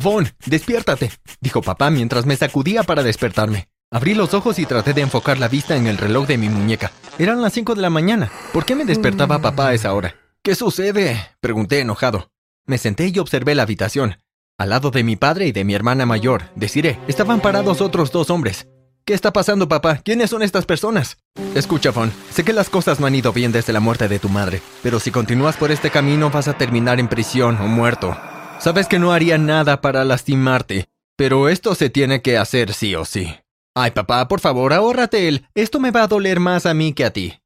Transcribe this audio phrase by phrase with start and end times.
[0.00, 1.10] Von, despiértate,
[1.40, 3.68] dijo papá mientras me sacudía para despertarme.
[3.90, 6.92] Abrí los ojos y traté de enfocar la vista en el reloj de mi muñeca.
[7.18, 8.30] Eran las cinco de la mañana.
[8.52, 10.14] ¿Por qué me despertaba papá a esa hora?
[10.42, 11.18] ¿Qué sucede?
[11.40, 12.30] pregunté enojado.
[12.66, 14.18] Me senté y observé la habitación.
[14.58, 18.28] Al lado de mi padre y de mi hermana mayor, deciré, estaban parados otros dos
[18.28, 18.66] hombres.
[19.06, 19.96] ¿Qué está pasando, papá?
[20.04, 21.16] ¿Quiénes son estas personas?
[21.54, 24.28] Escucha, Von, sé que las cosas no han ido bien desde la muerte de tu
[24.28, 28.14] madre, pero si continúas por este camino vas a terminar en prisión o muerto.
[28.60, 33.04] Sabes que no haría nada para lastimarte, pero esto se tiene que hacer sí o
[33.04, 33.34] sí.
[33.74, 35.46] Ay, papá, por favor, ahórrate él.
[35.54, 37.40] Esto me va a doler más a mí que a ti.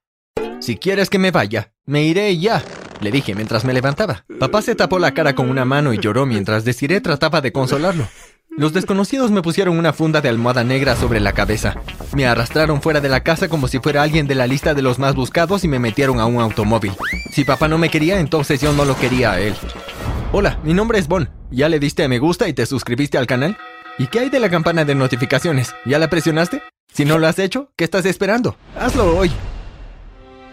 [0.61, 2.63] Si quieres que me vaya, me iré ya,
[3.01, 4.25] le dije mientras me levantaba.
[4.41, 8.09] Papá se tapó la cara con una mano y lloró mientras Desiree trataba de consolarlo.
[8.57, 11.75] Los desconocidos me pusieron una funda de almohada negra sobre la cabeza.
[12.15, 14.99] Me arrastraron fuera de la casa como si fuera alguien de la lista de los
[14.99, 16.93] más buscados y me metieron a un automóvil.
[17.33, 19.55] Si papá no me quería, entonces yo no lo quería a él.
[20.35, 21.29] Hola, mi nombre es Bon.
[21.51, 23.59] ¿Ya le diste a me gusta y te suscribiste al canal?
[23.99, 25.75] ¿Y qué hay de la campana de notificaciones?
[25.85, 26.63] ¿Ya la presionaste?
[26.91, 28.57] Si no lo has hecho, ¿qué estás esperando?
[28.75, 29.31] Hazlo hoy.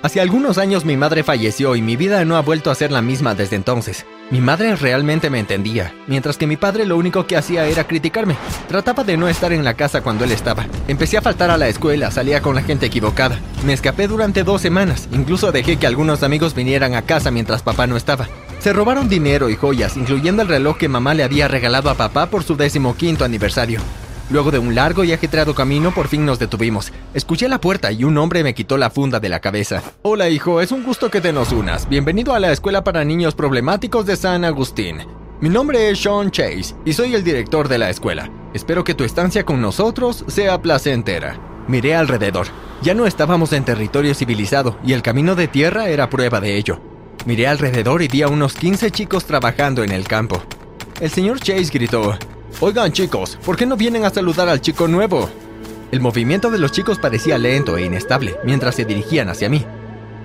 [0.02, 3.02] Hace algunos años mi madre falleció y mi vida no ha vuelto a ser la
[3.02, 4.06] misma desde entonces.
[4.32, 8.36] Mi madre realmente me entendía, mientras que mi padre lo único que hacía era criticarme.
[8.68, 10.68] Trataba de no estar en la casa cuando él estaba.
[10.90, 13.40] Empecé a faltar a la escuela, salía con la gente equivocada.
[13.66, 17.88] Me escapé durante dos semanas, incluso dejé que algunos amigos vinieran a casa mientras papá
[17.88, 18.28] no estaba.
[18.60, 22.26] Se robaron dinero y joyas, incluyendo el reloj que mamá le había regalado a papá
[22.26, 23.80] por su decimoquinto aniversario.
[24.30, 26.92] Luego de un largo y ajetreado camino, por fin nos detuvimos.
[27.14, 29.82] Escuché la puerta y un hombre me quitó la funda de la cabeza.
[30.02, 31.88] Hola, hijo, es un gusto que te nos unas.
[31.88, 34.98] Bienvenido a la Escuela para Niños Problemáticos de San Agustín.
[35.40, 38.30] Mi nombre es Sean Chase y soy el director de la escuela.
[38.54, 41.40] Espero que tu estancia con nosotros sea placentera.
[41.70, 42.48] Miré alrededor.
[42.82, 46.82] Ya no estábamos en territorio civilizado y el camino de tierra era prueba de ello.
[47.26, 50.42] Miré alrededor y vi a unos 15 chicos trabajando en el campo.
[51.02, 52.18] El señor Chase gritó,
[52.62, 55.30] Oigan chicos, ¿por qué no vienen a saludar al chico nuevo?
[55.92, 59.66] El movimiento de los chicos parecía lento e inestable mientras se dirigían hacia mí.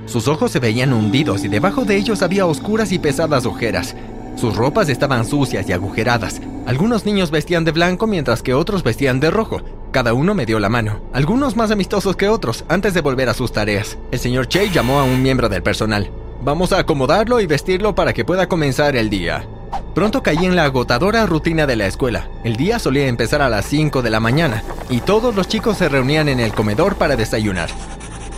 [0.06, 3.96] Sus ojos se veían hundidos y debajo de ellos había oscuras y pesadas ojeras.
[4.36, 6.40] Sus ropas estaban sucias y agujeradas.
[6.66, 9.62] Algunos niños vestían de blanco mientras que otros vestían de rojo.
[9.90, 13.34] Cada uno me dio la mano, algunos más amistosos que otros, antes de volver a
[13.34, 13.96] sus tareas.
[14.10, 16.10] El señor Che llamó a un miembro del personal.
[16.44, 19.46] Vamos a acomodarlo y vestirlo para que pueda comenzar el día.
[19.94, 22.28] Pronto caí en la agotadora rutina de la escuela.
[22.44, 25.88] El día solía empezar a las 5 de la mañana y todos los chicos se
[25.88, 27.70] reunían en el comedor para desayunar.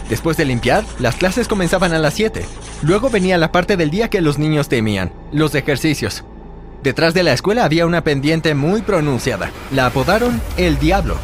[0.08, 2.46] Después de limpiar, las clases comenzaban a las 7.
[2.82, 6.22] Luego venía la parte del día que los niños temían, los ejercicios.
[6.84, 9.50] Detrás de la escuela había una pendiente muy pronunciada.
[9.72, 11.16] La apodaron El Diablo.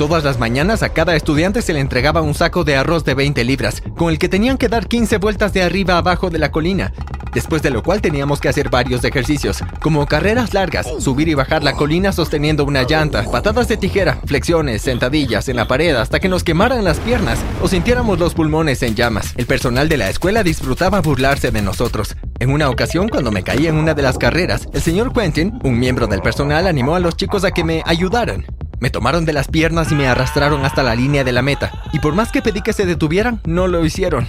[0.00, 3.44] Todas las mañanas a cada estudiante se le entregaba un saco de arroz de 20
[3.44, 6.94] libras, con el que tenían que dar 15 vueltas de arriba abajo de la colina,
[7.34, 11.62] después de lo cual teníamos que hacer varios ejercicios, como carreras largas, subir y bajar
[11.62, 16.30] la colina sosteniendo una llanta, patadas de tijera, flexiones, sentadillas en la pared hasta que
[16.30, 19.34] nos quemaran las piernas o sintiéramos los pulmones en llamas.
[19.36, 22.16] El personal de la escuela disfrutaba burlarse de nosotros.
[22.38, 25.78] En una ocasión, cuando me caí en una de las carreras, el señor Quentin, un
[25.78, 28.46] miembro del personal, animó a los chicos a que me ayudaran.
[28.80, 32.00] Me tomaron de las piernas y me arrastraron hasta la línea de la meta, y
[32.00, 34.26] por más que pedí que se detuvieran, no lo hicieron.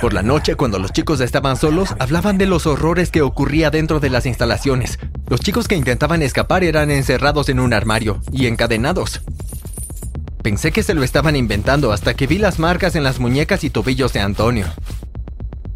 [0.00, 4.00] Por la noche, cuando los chicos estaban solos, hablaban de los horrores que ocurría dentro
[4.00, 4.98] de las instalaciones.
[5.28, 9.20] Los chicos que intentaban escapar eran encerrados en un armario y encadenados.
[10.42, 13.70] Pensé que se lo estaban inventando hasta que vi las marcas en las muñecas y
[13.70, 14.66] tobillos de Antonio.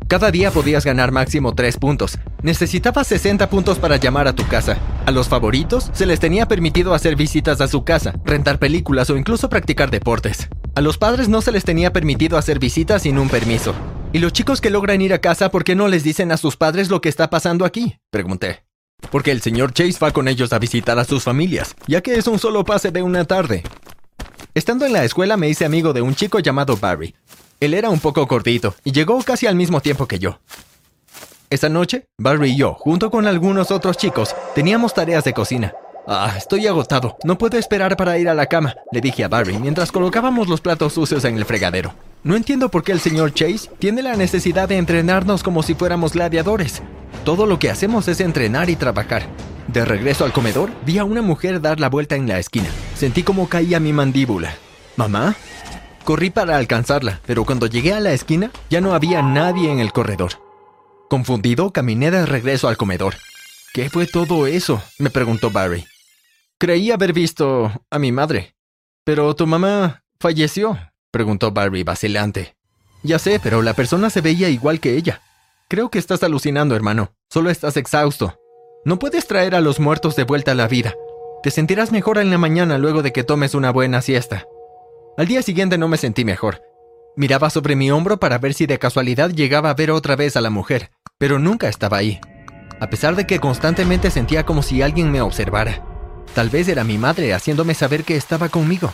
[0.06, 2.18] Cada día podías ganar máximo 3 puntos.
[2.42, 4.76] Necesitabas 60 puntos para llamar a tu casa.
[5.06, 9.16] A los favoritos se les tenía permitido hacer visitas a su casa, rentar películas o
[9.16, 10.48] incluso practicar deportes.
[10.74, 13.74] A los padres no se les tenía permitido hacer visitas sin un permiso.
[14.12, 16.56] ¿Y los chicos que logran ir a casa por qué no les dicen a sus
[16.56, 17.96] padres lo que está pasando aquí?
[18.10, 18.64] Pregunté.
[19.10, 22.26] Porque el señor Chase va con ellos a visitar a sus familias, ya que es
[22.26, 23.62] un solo pase de una tarde.
[24.54, 27.14] Estando en la escuela me hice amigo de un chico llamado Barry.
[27.64, 30.38] Él era un poco gordito y llegó casi al mismo tiempo que yo.
[31.48, 35.72] Esa noche, Barry y yo, junto con algunos otros chicos, teníamos tareas de cocina.
[36.06, 37.16] Ah, estoy agotado.
[37.24, 40.60] No puedo esperar para ir a la cama, le dije a Barry mientras colocábamos los
[40.60, 41.94] platos sucios en el fregadero.
[42.22, 46.12] No entiendo por qué el señor Chase tiene la necesidad de entrenarnos como si fuéramos
[46.12, 46.82] gladiadores.
[47.24, 49.22] Todo lo que hacemos es entrenar y trabajar.
[49.68, 52.68] De regreso al comedor, vi a una mujer dar la vuelta en la esquina.
[52.94, 54.54] Sentí como caía mi mandíbula.
[54.96, 55.34] ¿Mamá?
[56.04, 59.92] Corrí para alcanzarla, pero cuando llegué a la esquina ya no había nadie en el
[59.92, 60.32] corredor.
[61.08, 63.14] Confundido, caminé de regreso al comedor.
[63.72, 64.82] ¿Qué fue todo eso?
[64.98, 65.86] me preguntó Barry.
[66.58, 68.54] Creí haber visto a mi madre.
[69.04, 70.78] Pero tu mamá falleció,
[71.10, 72.54] preguntó Barry vacilante.
[73.02, 75.22] Ya sé, pero la persona se veía igual que ella.
[75.68, 77.14] Creo que estás alucinando, hermano.
[77.30, 78.38] Solo estás exhausto.
[78.84, 80.94] No puedes traer a los muertos de vuelta a la vida.
[81.42, 84.46] Te sentirás mejor en la mañana luego de que tomes una buena siesta.
[85.16, 86.60] Al día siguiente no me sentí mejor.
[87.16, 90.40] Miraba sobre mi hombro para ver si de casualidad llegaba a ver otra vez a
[90.40, 92.18] la mujer, pero nunca estaba ahí.
[92.80, 95.84] A pesar de que constantemente sentía como si alguien me observara.
[96.34, 98.92] Tal vez era mi madre haciéndome saber que estaba conmigo.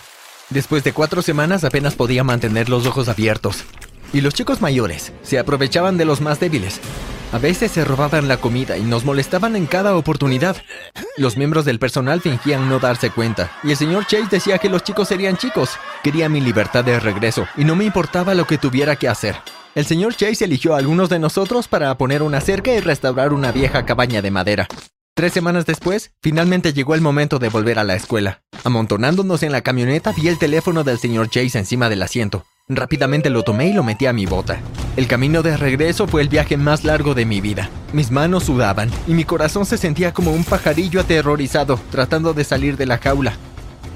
[0.51, 3.65] Después de cuatro semanas apenas podía mantener los ojos abiertos.
[4.13, 6.81] Y los chicos mayores se aprovechaban de los más débiles.
[7.33, 10.57] A veces se robaban la comida y nos molestaban en cada oportunidad.
[11.17, 14.83] Los miembros del personal fingían no darse cuenta, y el señor Chase decía que los
[14.83, 15.71] chicos serían chicos.
[16.03, 19.37] Quería mi libertad de regreso, y no me importaba lo que tuviera que hacer.
[19.77, 23.53] El señor Chase eligió a algunos de nosotros para poner una cerca y restaurar una
[23.53, 24.67] vieja cabaña de madera.
[25.15, 28.43] Tres semanas después, finalmente llegó el momento de volver a la escuela.
[28.65, 32.45] Amontonándonos en la camioneta, vi el teléfono del señor Chase encima del asiento.
[32.69, 34.61] Rápidamente lo tomé y lo metí a mi bota.
[35.01, 37.71] El camino de regreso fue el viaje más largo de mi vida.
[37.95, 42.77] Mis manos sudaban y mi corazón se sentía como un pajarillo aterrorizado tratando de salir
[42.77, 43.33] de la jaula.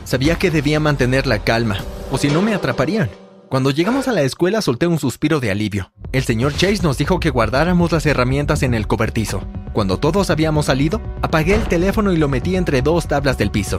[0.04, 1.76] Sabía que debía mantener la calma,
[2.10, 3.10] o si no me atraparían.
[3.50, 5.92] Cuando llegamos a la escuela solté un suspiro de alivio.
[6.12, 9.42] El señor Chase nos dijo que guardáramos las herramientas en el cobertizo.
[9.74, 13.78] Cuando todos habíamos salido, apagué el teléfono y lo metí entre dos tablas del piso.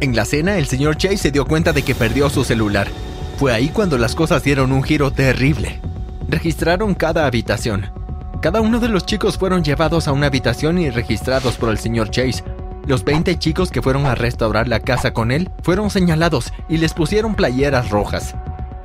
[0.00, 2.88] En la cena, el señor Chase se dio cuenta de que perdió su celular.
[3.38, 5.80] Fue ahí cuando las cosas dieron un giro terrible.
[6.28, 7.90] Registraron cada habitación.
[8.42, 12.10] Cada uno de los chicos fueron llevados a una habitación y registrados por el señor
[12.10, 12.44] Chase.
[12.86, 16.92] Los 20 chicos que fueron a restaurar la casa con él fueron señalados y les
[16.92, 18.34] pusieron playeras rojas.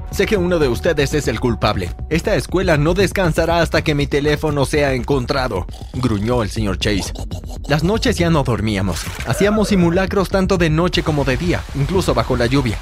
[0.10, 1.92] Sé que uno de ustedes es el culpable.
[2.10, 7.12] Esta escuela no descansará hasta que mi teléfono sea encontrado, gruñó el señor Chase.
[7.68, 9.04] Las noches ya no dormíamos.
[9.28, 12.78] Hacíamos simulacros tanto de noche como de día, incluso bajo la lluvia.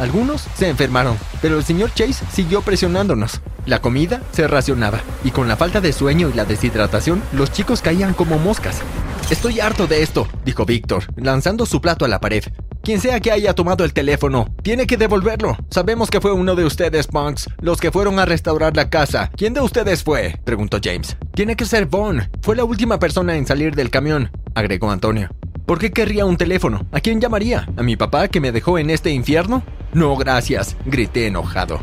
[0.00, 3.42] Algunos se enfermaron, pero el señor Chase siguió presionándonos.
[3.68, 7.82] La comida se racionaba, y con la falta de sueño y la deshidratación, los chicos
[7.82, 8.80] caían como moscas.
[9.28, 12.42] Estoy harto de esto, dijo Víctor, lanzando su plato a la pared.
[12.82, 15.54] Quien sea que haya tomado el teléfono, tiene que devolverlo.
[15.68, 19.30] Sabemos que fue uno de ustedes, punks, los que fueron a restaurar la casa.
[19.36, 20.40] ¿Quién de ustedes fue?
[20.44, 21.18] preguntó James.
[21.34, 22.26] Tiene que ser Vaughn.
[22.40, 25.28] Fue la última persona en salir del camión, agregó Antonio.
[25.66, 26.86] ¿Por qué querría un teléfono?
[26.90, 27.68] ¿A quién llamaría?
[27.76, 29.62] ¿A mi papá que me dejó en este infierno?
[29.92, 31.80] No, gracias, grité enojado.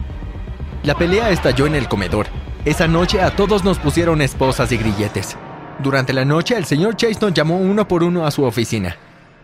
[0.85, 2.27] La pelea estalló en el comedor.
[2.63, 5.35] Esa noche a todos nos pusieron esposas y grilletes.
[5.79, 8.95] Durante la noche el señor Chase llamó uno por uno a su oficina.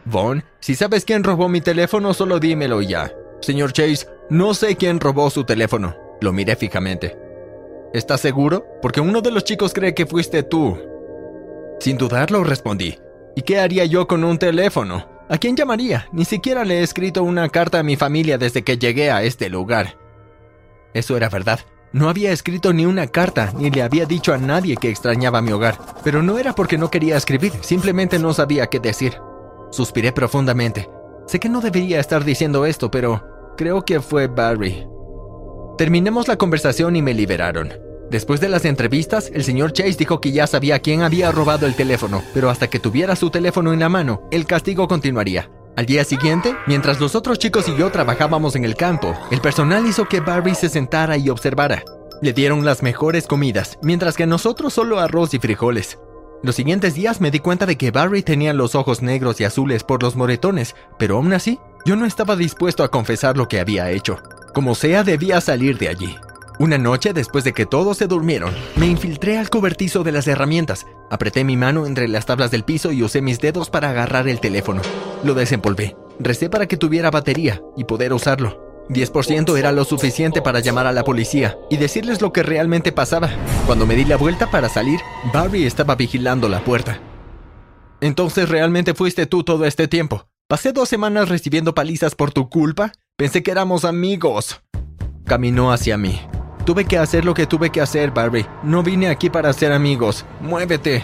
[0.06, 3.12] Vaughn, si sabes quién robó mi teléfono, solo dímelo ya.
[3.42, 5.96] Señor Chase, no sé quién robó su teléfono.
[6.22, 7.18] Lo miré fijamente.
[7.92, 8.64] ¿Estás seguro?
[8.80, 10.78] Porque uno de los chicos cree que fuiste tú.
[11.80, 13.00] Sin dudarlo, respondí.
[13.36, 15.10] ¿Y qué haría yo con un teléfono?
[15.28, 16.08] ¿A quién llamaría?
[16.12, 19.50] Ni siquiera le he escrito una carta a mi familia desde que llegué a este
[19.50, 20.01] lugar.
[20.94, 21.60] Eso era verdad.
[21.94, 25.52] No había escrito ni una carta, ni le había dicho a nadie que extrañaba mi
[25.52, 25.78] hogar.
[26.04, 29.18] Pero no era porque no quería escribir, simplemente no sabía qué decir.
[29.72, 30.90] Suspiré profundamente.
[31.28, 34.88] Sé que no debería estar diciendo esto, pero creo que fue Barry.
[35.78, 37.74] Terminemos la conversación y me liberaron.
[38.10, 41.76] Después de las entrevistas, el señor Chase dijo que ya sabía quién había robado el
[41.76, 45.50] teléfono, pero hasta que tuviera su teléfono en la mano, el castigo continuaría.
[45.78, 49.88] Al día siguiente, mientras los otros chicos y yo trabajábamos en el campo, el personal
[49.88, 51.84] hizo que Barry se sentara y observara.
[52.22, 55.98] Le dieron las mejores comidas, mientras que nosotros solo arroz y frijoles.
[56.44, 59.84] Los siguientes días me di cuenta de que Barry tenía los ojos negros y azules
[59.84, 63.90] por los moretones, pero aún así, yo no estaba dispuesto a confesar lo que había
[63.92, 64.20] hecho.
[64.54, 66.18] Como sea, debía salir de allí.
[66.62, 70.86] Una noche, después de que todos se durmieron, me infiltré al cobertizo de las herramientas,
[71.10, 74.40] apreté mi mano entre las tablas del piso y usé mis dedos para agarrar el
[74.40, 74.84] teléfono.
[75.24, 78.86] Lo desempolvé, recé para que tuviera batería y poder usarlo.
[78.90, 83.32] 10% era lo suficiente para llamar a la policía y decirles lo que realmente pasaba.
[83.66, 85.00] Cuando me di la vuelta para salir,
[85.34, 87.02] Barry estaba vigilando la puerta.
[88.02, 90.28] Entonces realmente fuiste tú todo este tiempo.
[90.48, 92.92] Pasé dos semanas recibiendo palizas por tu culpa.
[93.18, 94.62] Pensé que éramos amigos.
[95.26, 96.22] Caminó hacia mí.
[96.66, 98.46] Tuve que hacer lo que tuve que hacer, Barry.
[98.64, 100.26] No vine aquí para ser amigos.
[100.40, 101.04] Muévete.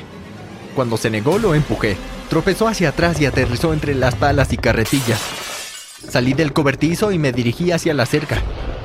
[0.75, 1.97] Cuando se negó, lo empujé.
[2.29, 5.19] Tropezó hacia atrás y aterrizó entre las palas y carretillas.
[6.07, 8.41] Salí del cobertizo y me dirigí hacia la cerca.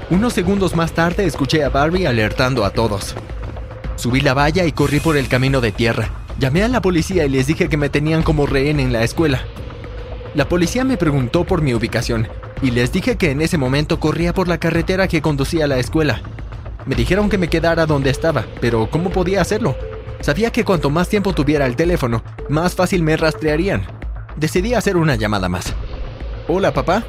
[0.08, 3.14] Unos segundos más tarde escuché a Barry alertando a todos.
[3.96, 6.10] Subí la valla y corrí por el camino de tierra.
[6.38, 9.42] Llamé a la policía y les dije que me tenían como rehén en la escuela.
[10.34, 12.28] La policía me preguntó por mi ubicación
[12.62, 15.78] y les dije que en ese momento corría por la carretera que conducía a la
[15.78, 16.22] escuela.
[16.86, 19.76] Me dijeron que me quedara donde estaba, pero ¿cómo podía hacerlo?
[20.20, 23.86] Sabía que cuanto más tiempo tuviera el teléfono, más fácil me rastrearían.
[24.36, 25.74] Decidí hacer una llamada más.
[26.48, 27.04] Hola, papá.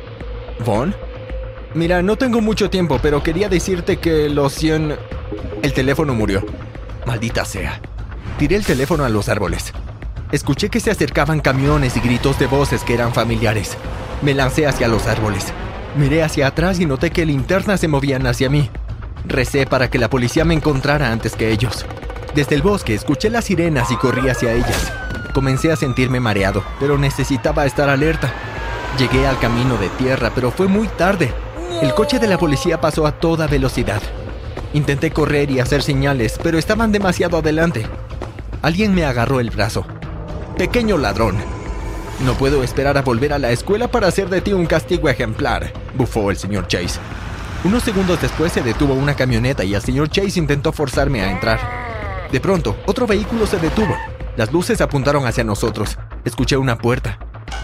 [0.66, 0.96] ¿Von?
[1.74, 4.96] Mira, no tengo mucho tiempo, pero quería decirte que los 100...
[5.64, 6.46] El teléfono murió.
[7.06, 7.82] Maldita sea.
[8.38, 9.74] Tiré el teléfono a los árboles.
[10.32, 13.78] Escuché que se acercaban camiones y gritos de voces que eran familiares.
[14.22, 15.54] Me lancé hacia los árboles.
[15.96, 18.70] Miré hacia atrás y noté que linternas se movían hacia mí.
[19.34, 21.88] Recé para que la policía me encontrara antes que ellos.
[22.36, 24.94] Desde el bosque escuché las sirenas y corrí hacia ellas.
[25.34, 28.32] Comencé a sentirme mareado, pero necesitaba estar alerta.
[29.00, 31.34] Llegué al camino de tierra, pero fue muy tarde.
[31.82, 34.04] El coche de la policía pasó a toda velocidad.
[34.76, 37.88] Intenté correr y hacer señales, pero estaban demasiado adelante.
[38.62, 39.84] Alguien me agarró el brazo.
[40.60, 41.38] Pequeño ladrón.
[42.24, 45.74] No puedo esperar a volver a la escuela para hacer de ti un castigo ejemplar,
[45.96, 47.00] bufó el señor Chase.
[47.64, 51.60] Unos segundos después se detuvo una camioneta y el señor Chase intentó forzarme a entrar.
[52.30, 53.96] De pronto, otro vehículo se detuvo.
[54.36, 55.98] Las luces apuntaron hacia nosotros.
[56.26, 57.20] Escuché una puerta.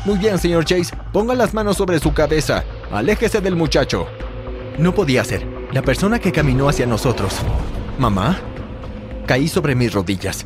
[0.05, 2.63] Muy bien, señor Chase, ponga las manos sobre su cabeza.
[2.91, 4.07] Aléjese del muchacho.
[4.77, 5.45] No podía ser.
[5.73, 7.35] La persona que caminó hacia nosotros.
[7.97, 8.39] ¿Mamá?
[9.27, 10.45] Caí sobre mis rodillas.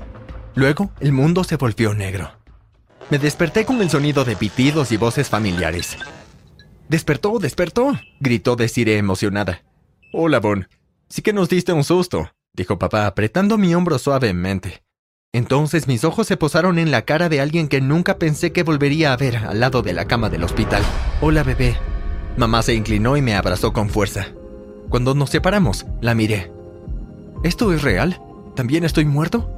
[0.56, 2.32] Luego, el mundo se volvió negro.
[3.12, 5.96] Me desperté con el sonido de pitidos y voces familiares.
[6.94, 8.00] ¡Despertó, despertó!
[8.20, 9.64] gritó Desiree emocionada.
[10.12, 10.68] Hola, Bon.
[11.10, 14.84] Sí que nos diste un susto, dijo papá apretando mi hombro suavemente.
[15.34, 19.12] Entonces mis ojos se posaron en la cara de alguien que nunca pensé que volvería
[19.12, 20.84] a ver al lado de la cama del hospital.
[21.20, 21.76] Hola, bebé.
[22.38, 24.28] Mamá se inclinó y me abrazó con fuerza.
[24.90, 26.52] Cuando nos separamos, la miré.
[27.44, 28.22] ¿Esto es real?
[28.56, 29.50] ¿También estoy muerto?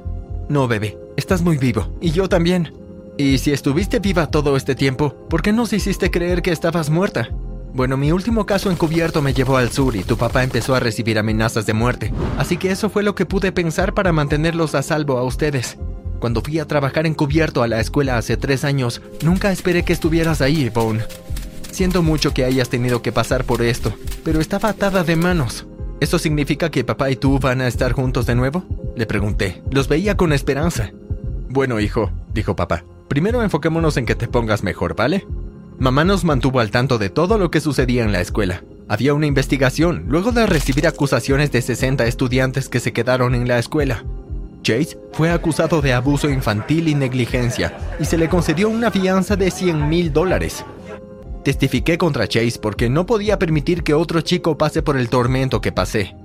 [0.48, 2.72] No, bebé, estás muy vivo, y yo también.
[3.18, 7.30] Y si estuviste viva todo este tiempo, ¿por qué nos hiciste creer que estabas muerta?
[7.74, 11.18] Bueno, mi último caso encubierto me llevó al sur y tu papá empezó a recibir
[11.18, 15.18] amenazas de muerte, así que eso fue lo que pude pensar para mantenerlos a salvo
[15.18, 15.78] a ustedes.
[16.20, 20.42] Cuando fui a trabajar encubierto a la escuela hace tres años, nunca esperé que estuvieras
[20.42, 21.04] ahí, Yvonne.
[21.72, 23.94] Siento mucho que hayas tenido que pasar por esto,
[24.24, 25.68] pero estaba atada de manos.
[26.02, 28.66] ¿Eso significa que papá y tú van a estar juntos de nuevo?
[28.96, 29.62] Le pregunté.
[29.72, 30.92] Los veía con esperanza.
[31.50, 32.84] Bueno, hijo, dijo papá.
[33.08, 35.28] Primero enfoquémonos en que te pongas mejor, ¿vale?
[35.78, 38.64] Mamá nos mantuvo al tanto de todo lo que sucedía en la escuela.
[38.88, 43.60] Había una investigación luego de recibir acusaciones de 60 estudiantes que se quedaron en la
[43.60, 44.06] escuela.
[44.64, 49.52] Chase fue acusado de abuso infantil y negligencia y se le concedió una fianza de
[49.52, 50.66] 100 mil dólares.
[51.44, 55.72] Testifiqué contra Chase porque no podía permitir que otro chico pase por el tormento que
[55.72, 56.16] pasé.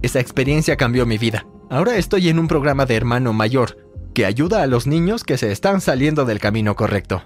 [0.00, 1.46] Esa experiencia cambió mi vida.
[1.68, 3.83] Ahora estoy en un programa de hermano mayor
[4.14, 7.24] que ayuda a los niños que se están saliendo del camino correcto.